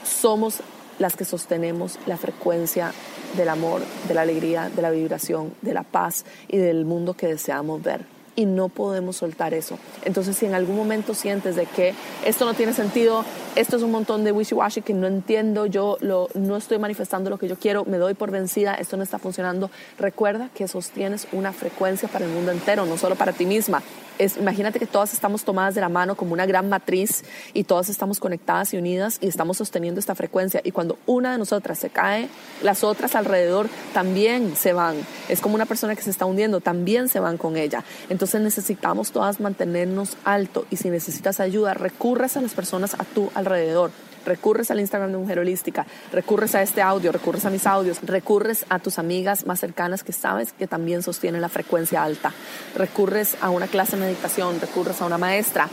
somos 0.03 0.59
las 0.99 1.15
que 1.15 1.25
sostenemos 1.25 1.99
la 2.05 2.17
frecuencia 2.17 2.93
del 3.35 3.49
amor, 3.49 3.81
de 4.07 4.13
la 4.13 4.21
alegría, 4.21 4.69
de 4.69 4.81
la 4.81 4.91
vibración, 4.91 5.53
de 5.61 5.73
la 5.73 5.83
paz 5.83 6.25
y 6.47 6.57
del 6.57 6.85
mundo 6.85 7.15
que 7.15 7.27
deseamos 7.27 7.81
ver 7.81 8.05
y 8.35 8.45
no 8.45 8.69
podemos 8.69 9.17
soltar 9.17 9.53
eso. 9.53 9.77
Entonces, 10.03 10.37
si 10.37 10.45
en 10.45 10.53
algún 10.53 10.75
momento 10.75 11.13
sientes 11.13 11.55
de 11.55 11.65
que 11.65 11.93
esto 12.25 12.45
no 12.45 12.53
tiene 12.53 12.73
sentido, 12.73 13.23
esto 13.55 13.77
es 13.77 13.83
un 13.83 13.91
montón 13.91 14.23
de 14.23 14.33
wishy-washy 14.33 14.81
que 14.81 14.93
no 14.93 15.07
entiendo, 15.07 15.65
yo 15.65 15.97
lo, 16.01 16.27
no 16.33 16.57
estoy 16.57 16.79
manifestando 16.79 17.29
lo 17.29 17.37
que 17.37 17.47
yo 17.47 17.57
quiero, 17.57 17.85
me 17.85 17.97
doy 17.97 18.13
por 18.15 18.31
vencida, 18.31 18.73
esto 18.73 18.97
no 18.97 19.03
está 19.03 19.19
funcionando, 19.19 19.69
recuerda 19.99 20.49
que 20.55 20.67
sostienes 20.67 21.27
una 21.31 21.53
frecuencia 21.53 22.07
para 22.07 22.25
el 22.25 22.31
mundo 22.31 22.51
entero, 22.51 22.85
no 22.85 22.97
solo 22.97 23.15
para 23.15 23.33
ti 23.33 23.45
misma. 23.45 23.83
Es, 24.19 24.37
imagínate 24.37 24.79
que 24.79 24.85
todas 24.85 25.13
estamos 25.13 25.43
tomadas 25.43 25.73
de 25.73 25.81
la 25.81 25.89
mano 25.89 26.15
como 26.15 26.33
una 26.33 26.45
gran 26.45 26.69
matriz 26.69 27.23
y 27.53 27.63
todas 27.63 27.89
estamos 27.89 28.19
conectadas 28.19 28.73
y 28.73 28.77
unidas 28.77 29.17
y 29.21 29.27
estamos 29.27 29.57
sosteniendo 29.57 29.99
esta 29.99 30.13
frecuencia. 30.13 30.61
Y 30.63 30.71
cuando 30.71 30.99
una 31.07 31.31
de 31.31 31.39
nosotras 31.39 31.79
se 31.79 31.89
cae, 31.89 32.29
las 32.61 32.83
otras 32.83 33.15
alrededor 33.15 33.69
también 33.93 34.55
se 34.55 34.73
van. 34.73 34.97
Es 35.29 35.41
como 35.41 35.55
una 35.55 35.65
persona 35.65 35.95
que 35.95 36.03
se 36.03 36.11
está 36.11 36.25
hundiendo, 36.25 36.61
también 36.61 37.09
se 37.09 37.19
van 37.19 37.37
con 37.37 37.57
ella. 37.57 37.83
Entonces 38.09 38.22
necesitamos 38.33 39.11
todas 39.11 39.39
mantenernos 39.39 40.17
alto 40.23 40.65
y 40.69 40.77
si 40.77 40.89
necesitas 40.89 41.39
ayuda, 41.39 41.73
recurres 41.73 42.37
a 42.37 42.41
las 42.41 42.53
personas 42.53 42.95
a 42.95 43.03
tu 43.03 43.29
alrededor. 43.35 43.91
Recurres 44.25 44.71
al 44.71 44.79
Instagram 44.79 45.11
de 45.11 45.17
Mujer 45.17 45.39
Holística, 45.39 45.85
recurres 46.13 46.55
a 46.55 46.61
este 46.61 46.81
audio, 46.81 47.11
recurres 47.11 47.43
a 47.43 47.49
mis 47.49 47.67
audios, 47.67 47.99
recurres 48.01 48.65
a 48.69 48.79
tus 48.79 48.97
amigas 48.97 49.45
más 49.45 49.59
cercanas 49.59 50.05
que 50.05 50.13
sabes 50.13 50.53
que 50.53 50.65
también 50.65 51.03
sostienen 51.03 51.41
la 51.41 51.49
frecuencia 51.49 52.01
alta, 52.01 52.31
recurres 52.75 53.35
a 53.41 53.49
una 53.49 53.67
clase 53.67 53.97
de 53.97 54.05
meditación, 54.05 54.61
recurres 54.61 55.01
a 55.01 55.05
una 55.05 55.17
maestra, 55.17 55.67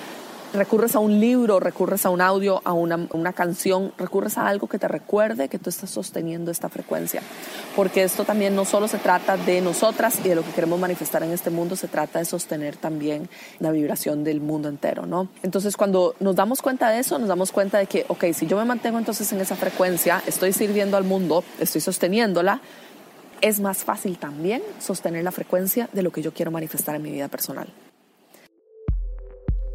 recurres 0.53 0.95
a 0.95 0.99
un 0.99 1.21
libro, 1.21 1.61
recurres 1.61 2.05
a 2.07 2.11
un 2.11 2.21
audio, 2.21 2.61
a 2.65 2.73
una, 2.73 3.33
canción, 3.33 3.93
recurres 3.97 4.39
a 4.39 4.49
algo 4.49 4.67
que 4.69 4.79
te 4.79 4.89
recuerde 4.89 5.49
que 5.49 5.59
tú 5.59 5.71
estás 5.71 5.91
sosteniendo 5.91 6.51
esta 6.51 6.69
frecuencia. 6.69 7.23
Porque 7.77 8.03
esto 8.03 8.25
también 8.25 8.55
no 8.55 8.65
solo 8.65 8.89
se 8.89 8.99
trata 8.99 9.37
de 9.37 9.61
nosotras 9.61 10.19
y 10.25 10.29
de 10.29 10.35
lo 10.35 10.45
que 10.45 10.51
queremos 10.51 10.79
manifestar 10.81 11.23
en 11.23 11.31
este 11.31 11.51
mundo, 11.51 11.77
se 11.77 11.89
trata 11.89 12.19
de 12.19 12.25
sostener 12.25 12.77
también 12.77 13.29
la 13.59 13.71
vibración 13.71 14.25
del 14.25 14.41
mundo 14.41 14.69
entero, 14.69 15.07
¿no? 15.07 15.29
Entonces, 15.43 15.77
cuando 15.77 16.15
nos 16.21 16.37
damos 16.37 16.63
cuenta 16.63 16.91
de 16.91 17.01
eso, 17.01 17.19
nos 17.19 17.29
damos 17.29 17.53
cuenta 17.53 17.79
de 17.79 17.87
que, 17.87 18.05
ok, 18.09 18.25
si 18.35 18.47
yo 18.47 18.57
me 18.57 18.65
mantengo 18.65 18.99
entonces 18.99 19.33
en 19.33 19.41
esa 19.41 19.57
frecuencia, 19.57 20.23
estoy 20.27 20.53
sirviendo 20.53 20.97
al 20.97 21.05
mundo, 21.05 21.45
estoy 21.59 21.81
sosteniéndola, 21.81 22.61
es 23.41 23.61
más 23.61 23.85
fácil 23.85 24.19
también 24.19 24.63
sostener 24.79 25.25
la 25.25 25.33
frecuencia 25.33 25.89
de 25.93 26.03
lo 26.03 26.11
que 26.11 26.23
yo 26.23 26.33
quiero 26.33 26.51
manifestar 26.51 26.95
en 26.97 27.03
mi 27.03 27.11
vida 27.11 27.29
personal. 27.29 27.69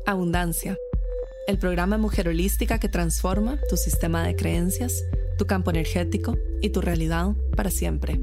Abundancia, 0.08 0.78
el 1.48 1.58
programa 1.58 1.98
Mujer 1.98 2.28
Holística 2.28 2.80
que 2.80 2.88
transforma 2.88 3.60
tu 3.68 3.76
sistema 3.76 4.24
de 4.24 4.36
creencias, 4.36 5.04
tu 5.40 5.48
campo 5.48 5.72
energético 5.72 6.38
y 6.62 6.70
tu 6.70 6.80
realidad 6.80 7.32
para 7.56 7.72
siempre. 7.72 8.14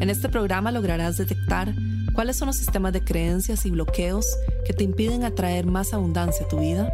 En 0.00 0.10
este 0.10 0.28
programa 0.28 0.70
lograrás 0.72 1.16
detectar 1.16 1.74
cuáles 2.14 2.36
son 2.36 2.48
los 2.48 2.56
sistemas 2.56 2.92
de 2.92 3.02
creencias 3.02 3.64
y 3.64 3.70
bloqueos 3.70 4.36
que 4.66 4.74
te 4.74 4.84
impiden 4.84 5.24
atraer 5.24 5.64
más 5.64 5.94
abundancia 5.94 6.44
a 6.44 6.48
tu 6.48 6.60
vida, 6.60 6.92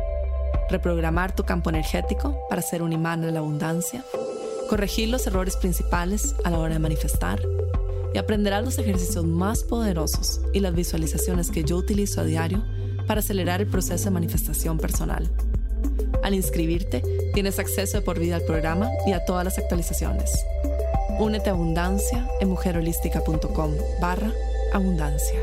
reprogramar 0.71 1.35
tu 1.35 1.43
campo 1.43 1.71
energético 1.71 2.39
para 2.49 2.63
ser 2.63 2.83
un 2.83 2.93
imán 2.93 3.23
de 3.23 3.33
la 3.33 3.41
abundancia, 3.41 4.05
corregir 4.69 5.09
los 5.09 5.27
errores 5.27 5.57
principales 5.57 6.37
a 6.45 6.51
la 6.51 6.61
hora 6.61 6.75
de 6.75 6.81
manifestar 6.81 7.41
y 8.15 8.19
aprenderás 8.19 8.65
los 8.65 8.79
ejercicios 8.79 9.25
más 9.25 9.65
poderosos 9.65 10.43
y 10.53 10.61
las 10.61 10.75
visualizaciones 10.77 11.51
que 11.51 11.65
yo 11.65 11.77
utilizo 11.77 12.21
a 12.21 12.25
diario 12.25 12.65
para 13.07 13.21
acelerar 13.21 13.61
el 13.61 13.67
proceso 13.67 14.05
de 14.05 14.11
manifestación 14.11 14.79
personal. 14.79 15.31
Al 16.23 16.35
inscribirte, 16.35 17.03
tienes 17.35 17.59
acceso 17.59 17.99
de 17.99 18.03
por 18.03 18.19
vida 18.19 18.37
al 18.37 18.43
programa 18.43 18.91
y 19.07 19.13
a 19.13 19.25
todas 19.25 19.45
las 19.45 19.59
actualizaciones. 19.59 20.45
Únete 21.19 21.51
a 21.51 21.53
Abundancia 21.53 22.29
en 22.41 22.49
mujerholística.com 22.49 23.73
barra 24.01 24.33
abundancia. 24.73 25.41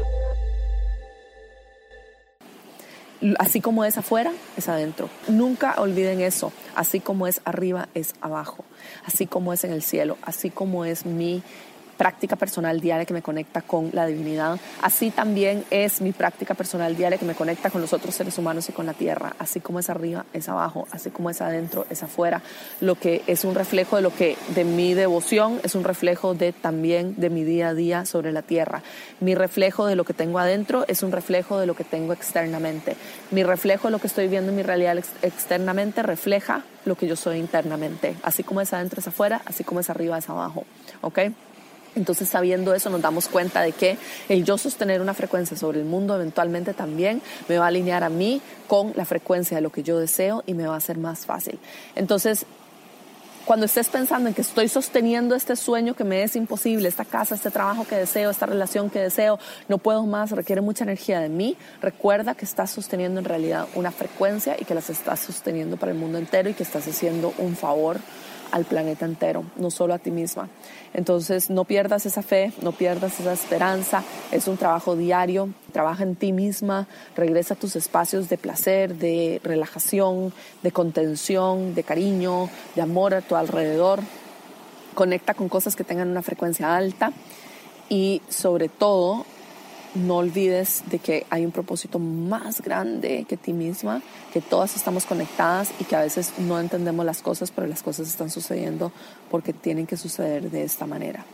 Así 3.40 3.62
como 3.62 3.86
es 3.86 3.98
afuera, 3.98 4.34
es 4.58 4.68
adentro. 4.68 5.10
Nunca 5.30 5.76
olviden 5.78 6.20
eso. 6.20 6.52
Así 6.76 7.00
como 7.00 7.26
es 7.26 7.40
arriba, 7.46 7.88
es 7.94 8.16
abajo. 8.20 8.66
Así 9.06 9.28
como 9.28 9.54
es 9.54 9.64
en 9.64 9.72
el 9.72 9.82
cielo. 9.82 10.18
Así 10.24 10.50
como 10.50 10.84
es 10.84 11.06
mi 11.06 11.42
práctica 11.98 12.36
personal 12.36 12.80
diaria 12.80 13.06
que 13.06 13.14
me 13.14 13.22
conecta 13.22 13.62
con 13.62 13.90
la 13.94 14.06
divinidad. 14.06 14.60
Así 14.82 15.12
también 15.12 15.64
es 15.70 16.02
mi 16.02 16.12
práctica 16.12 16.54
personal 16.54 16.96
diaria 16.96 17.18
que 17.18 17.26
me 17.26 17.36
conecta 17.36 17.70
con 17.70 17.82
los 17.82 17.94
otros 17.94 18.16
seres 18.16 18.38
humanos 18.38 18.70
y 18.70 18.74
con 18.74 18.86
la 18.86 18.94
tierra. 18.94 19.34
Así 19.40 19.60
como 19.60 19.80
es 19.80 19.90
arriba, 19.90 20.26
es 20.34 20.50
abajo. 20.50 20.88
Así 20.92 21.10
como 21.10 21.30
es 21.30 21.42
adentro, 21.42 21.86
es 21.90 22.04
afuera. 22.04 22.42
Lo 22.82 22.96
que 22.96 23.22
es 23.28 23.46
un 23.46 23.56
reflejo 23.56 23.96
de 23.96 24.02
lo 24.02 24.14
que, 24.14 24.38
de 24.56 24.64
mi 24.64 24.94
devoción, 24.94 25.60
es 25.64 25.76
un 25.76 25.84
reflejo 25.84 26.34
de 26.34 26.52
también 26.52 27.16
de 27.18 27.30
mi 27.30 27.44
día 27.44 27.70
a 27.70 27.74
día 27.74 28.06
sobre 28.06 28.32
la 28.32 28.42
tierra. 28.42 28.82
Mi 29.20 29.36
reflejo 29.36 29.86
de 29.86 29.96
lo 29.96 30.04
que 30.04 30.14
tengo 30.14 30.40
adentro 30.40 30.86
es 30.88 31.04
un 31.04 31.12
reflejo 31.12 31.60
de 31.60 31.66
lo 31.66 31.76
que 31.76 31.84
tengo 31.84 32.14
externamente. 32.14 32.96
Mi 33.32 33.44
reflejo 33.44 33.88
de 33.88 33.92
lo 33.92 34.00
que 34.00 34.08
estoy 34.08 34.28
viendo 34.28 34.50
en 34.50 34.56
mi 34.56 34.64
realidad 34.64 34.98
externamente 35.22 36.04
refleja 36.04 36.64
lo 36.86 36.96
que 36.96 37.08
yo 37.08 37.16
soy 37.16 37.38
internamente. 37.38 38.16
Así 38.24 38.44
como 38.44 38.62
es 38.62 38.74
adentro, 38.74 39.00
es 39.00 39.08
afuera. 39.08 39.42
Así 39.46 39.64
como 39.64 39.80
es 39.80 39.90
arriba, 39.90 40.18
es 40.18 40.30
abajo. 40.30 40.66
¿Ok? 41.02 41.20
Entonces, 41.96 42.30
sabiendo 42.30 42.74
eso, 42.74 42.90
nos 42.90 43.02
damos 43.02 43.28
cuenta 43.28 43.62
de 43.62 43.72
que 43.72 43.98
el 44.30 44.44
yo 44.44 44.58
sostener 44.58 45.02
una 45.02 45.14
frecuencia 45.14 45.56
sobre 45.56 45.80
el 45.80 45.86
mundo 45.86 46.16
eventualmente 46.16 46.74
también 46.74 47.22
me 47.48 47.58
va 47.58 47.66
a 47.66 47.68
alinear 47.68 48.04
a 48.04 48.10
mí 48.10 48.42
con 48.68 48.94
la 48.96 49.06
frecuencia 49.06 49.56
de 49.58 49.62
lo 49.62 49.72
que 49.72 49.84
yo 49.84 50.00
deseo 50.00 50.44
y 50.46 50.54
me 50.54 50.68
va 50.68 50.76
a 50.76 50.80
ser 50.80 50.98
más 50.98 51.26
fácil. 51.26 51.60
Entonces, 51.96 52.46
cuando 53.46 53.66
estés 53.66 53.90
pensando 53.90 54.30
en 54.30 54.36
que 54.36 54.42
estoy 54.42 54.70
sosteniendo 54.70 55.36
este 55.36 55.58
sueño 55.58 55.96
que 55.96 56.06
me 56.06 56.24
es 56.24 56.38
imposible, 56.38 56.88
esta 56.88 57.04
casa, 57.04 57.36
este 57.36 57.52
trabajo 57.52 57.86
que 57.86 57.96
deseo, 57.96 58.30
esta 58.30 58.46
relación 58.46 58.90
que 58.90 59.00
deseo, 59.00 59.38
no 59.68 59.80
puedo 59.80 60.06
más, 60.06 60.32
requiere 60.32 60.62
mucha 60.62 60.86
energía 60.86 61.20
de 61.20 61.28
mí, 61.28 61.58
recuerda 61.82 62.36
que 62.36 62.46
estás 62.46 62.72
sosteniendo 62.72 63.20
en 63.20 63.26
realidad 63.26 63.68
una 63.76 63.92
frecuencia 63.92 64.56
y 64.58 64.64
que 64.64 64.74
las 64.74 64.90
estás 64.90 65.20
sosteniendo 65.20 65.76
para 65.76 65.92
el 65.92 65.98
mundo 65.98 66.20
entero 66.20 66.50
y 66.50 66.54
que 66.54 66.64
estás 66.64 66.88
haciendo 66.88 67.34
un 67.38 67.58
favor 67.58 68.00
al 68.54 68.66
planeta 68.66 69.06
entero, 69.06 69.44
no 69.58 69.72
solo 69.72 69.96
a 69.96 69.98
ti 69.98 70.12
misma. 70.12 70.48
Entonces, 70.94 71.50
no 71.50 71.66
pierdas 71.66 72.06
esa 72.06 72.22
fe, 72.22 72.54
no 72.62 72.72
pierdas 72.72 73.20
esa 73.20 73.34
esperanza. 73.34 74.04
Es 74.32 74.48
un 74.48 74.58
trabajo 74.58 74.96
diario. 74.96 75.50
Trabaja 75.72 76.04
en 76.04 76.16
ti 76.16 76.34
misma, 76.34 76.88
regresa 77.16 77.56
a 77.56 77.58
tus 77.58 77.76
espacios 77.76 78.30
de 78.30 78.38
placer, 78.38 78.94
de 78.96 79.42
relajación, 79.44 80.34
de 80.62 80.72
contención, 80.72 81.74
de 81.74 81.82
cariño, 81.82 82.48
de 82.76 82.84
amor 82.84 83.16
a 83.16 83.22
tu 83.22 83.36
alrededor. 83.36 84.02
Conecta 84.94 85.34
con 85.34 85.50
cosas 85.50 85.76
que 85.76 85.84
tengan 85.84 86.10
una 86.10 86.22
frecuencia 86.22 86.76
alta 86.76 87.12
y 87.90 88.22
sobre 88.30 88.70
todo 88.70 89.26
no 89.96 90.18
olvides 90.18 90.84
de 90.90 91.00
que 91.00 91.26
hay 91.30 91.46
un 91.46 91.52
propósito 91.52 92.00
más 92.00 92.62
grande 92.62 93.26
que 93.28 93.38
ti 93.38 93.54
misma, 93.54 94.02
que 94.32 94.42
todas 94.42 94.76
estamos 94.76 95.06
conectadas 95.06 95.72
y 95.80 95.84
que 95.84 95.96
a 95.96 96.02
veces 96.02 96.34
no 96.40 96.60
entendemos 96.60 97.06
las 97.06 97.22
cosas, 97.22 97.52
pero 97.52 97.68
las 97.68 97.84
cosas 97.84 98.08
están 98.08 98.30
sucediendo 98.30 98.92
porque 99.30 99.54
tienen 99.54 99.88
que 99.88 99.98
suceder 99.98 100.50
de 100.50 100.64
esta 100.64 100.86
manera. 100.88 101.26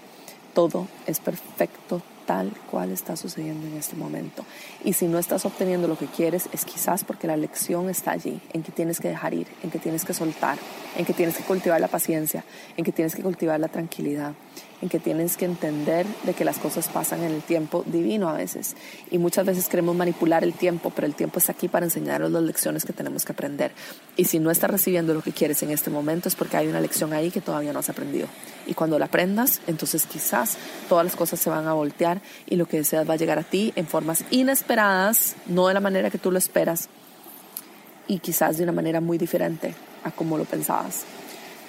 Todo 0.54 0.88
es 1.06 1.20
perfecto 1.20 2.02
tal 2.26 2.52
cual 2.70 2.92
está 2.92 3.16
sucediendo 3.16 3.66
en 3.66 3.76
este 3.76 3.96
momento. 3.96 4.46
Y 4.84 4.94
si 4.94 5.08
no 5.08 5.18
estás 5.18 5.46
obteniendo 5.46 5.88
lo 5.88 5.98
que 5.98 6.06
quieres, 6.06 6.48
es 6.54 6.64
quizás 6.64 7.04
porque 7.04 7.26
la 7.26 7.36
lección 7.36 7.90
está 7.90 8.12
allí, 8.12 8.40
en 8.54 8.62
que 8.62 8.72
tienes 8.72 9.00
que 9.00 9.08
dejar 9.08 9.34
ir, 9.34 9.48
en 9.64 9.72
que 9.72 9.80
tienes 9.80 10.06
que 10.06 10.14
soltar, 10.14 10.60
en 10.96 11.06
que 11.06 11.14
tienes 11.14 11.38
que 11.38 11.44
cultivar 11.44 11.82
la 11.82 11.88
paciencia, 11.88 12.44
en 12.78 12.86
que 12.86 12.92
tienes 12.92 13.16
que 13.16 13.24
cultivar 13.24 13.60
la 13.60 13.68
tranquilidad, 13.68 14.34
en 14.82 14.90
que 14.90 15.00
tienes 15.00 15.36
que 15.38 15.46
entender 15.46 16.06
de 16.24 16.34
que 16.34 16.46
las 16.46 16.58
cosas 16.58 16.88
pasan 16.88 17.24
en 17.24 17.34
el 17.34 17.42
tiempo 17.42 17.84
divino 17.86 18.30
a 18.30 18.34
veces. 18.34 18.76
Y 19.12 19.18
muchas 19.18 19.46
veces 19.46 19.68
queremos 19.68 19.96
manipular 19.96 20.44
el 20.44 20.54
tiempo, 20.54 20.92
pero 20.96 21.06
el 21.06 21.16
tiempo 21.16 21.40
está 21.40 21.52
aquí 21.52 21.68
para 21.68 21.86
enseñarnos 21.86 22.32
las 22.32 22.44
lecciones 22.44 22.86
que 22.86 22.94
tenemos 22.94 23.26
que 23.26 23.34
aprender. 23.34 23.72
Y 24.16 24.26
si 24.26 24.40
no 24.40 24.52
estás 24.52 24.70
recibiendo 24.70 25.14
lo 25.14 25.22
que 25.22 25.32
quieres 25.32 25.62
en 25.64 25.72
este 25.72 25.90
momento 25.90 26.30
es 26.30 26.36
porque 26.36 26.58
hay 26.58 26.68
una 26.68 26.80
lección 26.80 27.14
ahí 27.14 27.32
que 27.32 27.42
todavía 27.42 27.74
no 27.74 27.80
has 27.80 27.90
aprendido. 27.90 28.28
Y 28.66 28.74
cuando 28.74 28.98
la 28.98 29.06
aprendas, 29.06 29.62
entonces 29.68 30.06
quizás 30.06 30.58
todas 30.88 31.04
las 31.04 31.16
cosas 31.16 31.40
se 31.40 31.50
van 31.50 31.68
a 31.68 31.74
voltear 31.74 32.22
y 32.46 32.56
lo 32.56 32.68
que 32.68 32.78
deseas 32.78 33.10
va 33.10 33.16
a 33.16 33.18
llegar 33.18 33.40
a 33.40 33.44
ti 33.44 33.74
en 33.76 33.88
formas 33.88 34.24
inesperadas, 34.30 35.36
no 35.48 35.68
de 35.68 35.74
la 35.74 35.80
manera 35.80 36.10
que 36.10 36.20
tú 36.20 36.32
lo 36.32 36.38
esperas 36.38 36.90
y 38.08 38.20
quizás 38.20 38.58
de 38.58 38.64
una 38.64 38.72
manera 38.72 39.02
muy 39.02 39.18
diferente 39.18 39.74
a 40.04 40.12
como 40.12 40.38
lo 40.38 40.46
pensabas. 40.46 41.06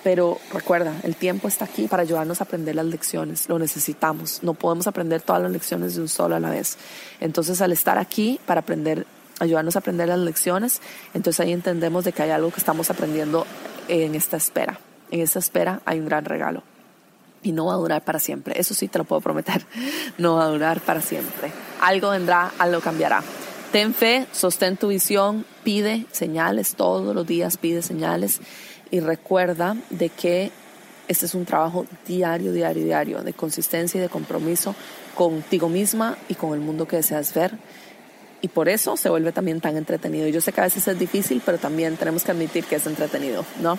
Pero 0.03 0.39
recuerda, 0.53 0.95
el 1.03 1.15
tiempo 1.17 1.49
está 1.49 1.67
aquí 1.67 1.87
para 1.87 2.03
ayudarnos 2.03 2.41
a 2.41 2.45
aprender 2.45 2.75
las 2.75 2.87
lecciones. 2.87 3.49
Lo 3.49 3.59
necesitamos. 3.59 4.43
No 4.43 4.55
podemos 4.55 4.87
aprender 4.87 5.21
todas 5.21 5.43
las 5.43 5.51
lecciones 5.51 5.95
de 5.95 6.03
un 6.03 6.09
solo 6.09 6.37
a 6.37 6.41
la 6.41 6.51
vez. 6.51 6.79
Entonces, 7.21 7.61
al 7.61 7.73
estar 7.73 7.99
aquí 7.99 8.41
para 8.47 8.61
aprender, 8.61 9.07
ayudarnos 9.41 9.77
a 9.77 9.81
aprender 9.81 10.09
las 10.09 10.19
lecciones, 10.19 10.81
entonces 11.13 11.41
ahí 11.41 11.53
entendemos 11.53 12.05
de 12.05 12.13
que 12.13 12.23
hay 12.23 12.31
algo 12.31 12.51
que 12.51 12.61
estamos 12.61 12.91
aprendiendo 12.91 13.47
en 13.89 14.15
esta 14.15 14.39
espera. 14.39 14.79
En 15.11 15.21
esta 15.21 15.39
espera 15.39 15.83
hay 15.85 15.99
un 15.99 16.07
gran 16.07 16.25
regalo. 16.25 16.63
Y 17.43 17.53
no 17.53 17.67
va 17.67 17.75
a 17.75 17.77
durar 17.77 18.05
para 18.05 18.19
siempre. 18.19 18.59
Eso 18.59 18.75
sí 18.75 18.89
te 18.89 18.99
lo 18.99 19.05
puedo 19.05 19.21
prometer. 19.21 19.67
No 20.19 20.37
va 20.37 20.45
a 20.45 20.49
durar 20.49 20.81
para 20.81 21.01
siempre. 21.01 21.51
Algo 21.81 22.11
vendrá, 22.11 22.53
algo 22.59 22.81
cambiará. 22.81 23.23
Ten 23.73 23.95
fe, 23.95 24.27
sostén 24.33 24.77
tu 24.77 24.89
visión, 24.89 25.47
pide 25.63 26.07
señales 26.11 26.75
todos 26.75 27.15
los 27.15 27.27
días, 27.27 27.57
pide 27.57 27.83
señales 27.83 28.41
y 28.91 29.01
recuerda 29.01 29.77
de 29.91 30.09
que 30.09 30.51
este 31.11 31.27
es 31.27 31.35
un 31.35 31.45
trabajo 31.45 31.87
diario, 32.07 32.53
diario, 32.53 32.85
diario, 32.85 33.23
de 33.23 33.33
consistencia 33.33 33.99
y 33.99 34.01
de 34.01 34.09
compromiso 34.09 34.77
contigo 35.17 35.69
misma 35.69 36.17
y 36.29 36.35
con 36.35 36.55
el 36.55 36.61
mundo 36.61 36.87
que 36.87 36.97
deseas 36.97 37.35
ver. 37.35 37.53
Y 38.43 38.47
por 38.47 38.69
eso 38.69 38.97
se 38.97 39.11
vuelve 39.11 39.33
también 39.33 39.61
tan 39.61 39.77
entretenido. 39.77 40.29
Y 40.29 40.33
yo 40.33 40.41
sé 40.41 40.53
que 40.53 40.61
a 40.61 40.65
veces 40.65 40.87
es 40.87 40.97
difícil, 40.97 41.43
pero 41.45 41.59
también 41.59 41.97
tenemos 41.97 42.23
que 42.23 42.31
admitir 42.31 42.65
que 42.65 42.77
es 42.77 42.87
entretenido, 42.87 43.45
¿no? 43.61 43.77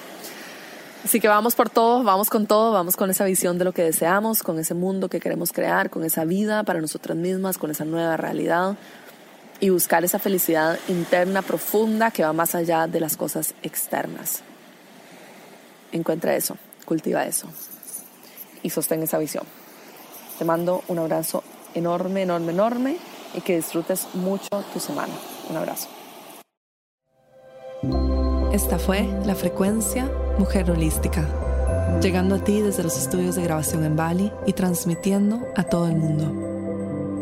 Así 1.05 1.21
que 1.21 1.29
vamos 1.29 1.55
por 1.55 1.69
todo, 1.69 2.03
vamos 2.03 2.29
con 2.29 2.47
todo, 2.47 2.73
vamos 2.73 2.97
con 2.97 3.09
esa 3.09 3.23
visión 3.23 3.57
de 3.57 3.63
lo 3.63 3.71
que 3.71 3.83
deseamos, 3.83 4.43
con 4.43 4.59
ese 4.59 4.73
mundo 4.73 5.07
que 5.07 5.21
queremos 5.21 5.53
crear, 5.53 5.89
con 5.89 6.03
esa 6.03 6.25
vida 6.25 6.63
para 6.63 6.81
nosotras 6.81 7.17
mismas, 7.17 7.57
con 7.57 7.71
esa 7.71 7.85
nueva 7.85 8.17
realidad 8.17 8.75
y 9.61 9.69
buscar 9.69 10.03
esa 10.03 10.19
felicidad 10.19 10.77
interna 10.89 11.41
profunda 11.41 12.11
que 12.11 12.23
va 12.23 12.33
más 12.33 12.55
allá 12.55 12.87
de 12.87 12.99
las 12.99 13.15
cosas 13.15 13.55
externas 13.63 14.43
encuentra 15.91 16.35
eso, 16.35 16.57
cultiva 16.85 17.25
eso 17.25 17.47
y 18.63 18.69
sostén 18.69 19.03
esa 19.03 19.17
visión. 19.17 19.43
Te 20.37 20.45
mando 20.45 20.83
un 20.87 20.99
abrazo 20.99 21.43
enorme, 21.73 22.23
enorme, 22.23 22.51
enorme 22.51 22.97
y 23.33 23.41
que 23.41 23.55
disfrutes 23.55 24.07
mucho 24.13 24.49
tu 24.73 24.79
semana. 24.79 25.13
Un 25.49 25.57
abrazo. 25.57 25.87
Esta 28.51 28.77
fue 28.77 29.07
la 29.25 29.35
frecuencia 29.35 30.11
Mujer 30.37 30.69
Holística, 30.69 31.25
llegando 32.01 32.35
a 32.35 32.43
ti 32.43 32.61
desde 32.61 32.83
los 32.83 32.97
estudios 32.97 33.35
de 33.35 33.43
grabación 33.43 33.85
en 33.85 33.95
Bali 33.95 34.31
y 34.45 34.53
transmitiendo 34.53 35.47
a 35.55 35.63
todo 35.63 35.87
el 35.87 35.95
mundo. 35.95 36.25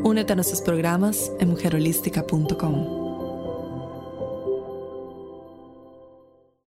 Únete 0.04 0.34
a 0.34 0.36
nuestros 0.36 0.62
programas 0.62 1.32
en 1.40 1.50
mujerholística.com. 1.50 2.99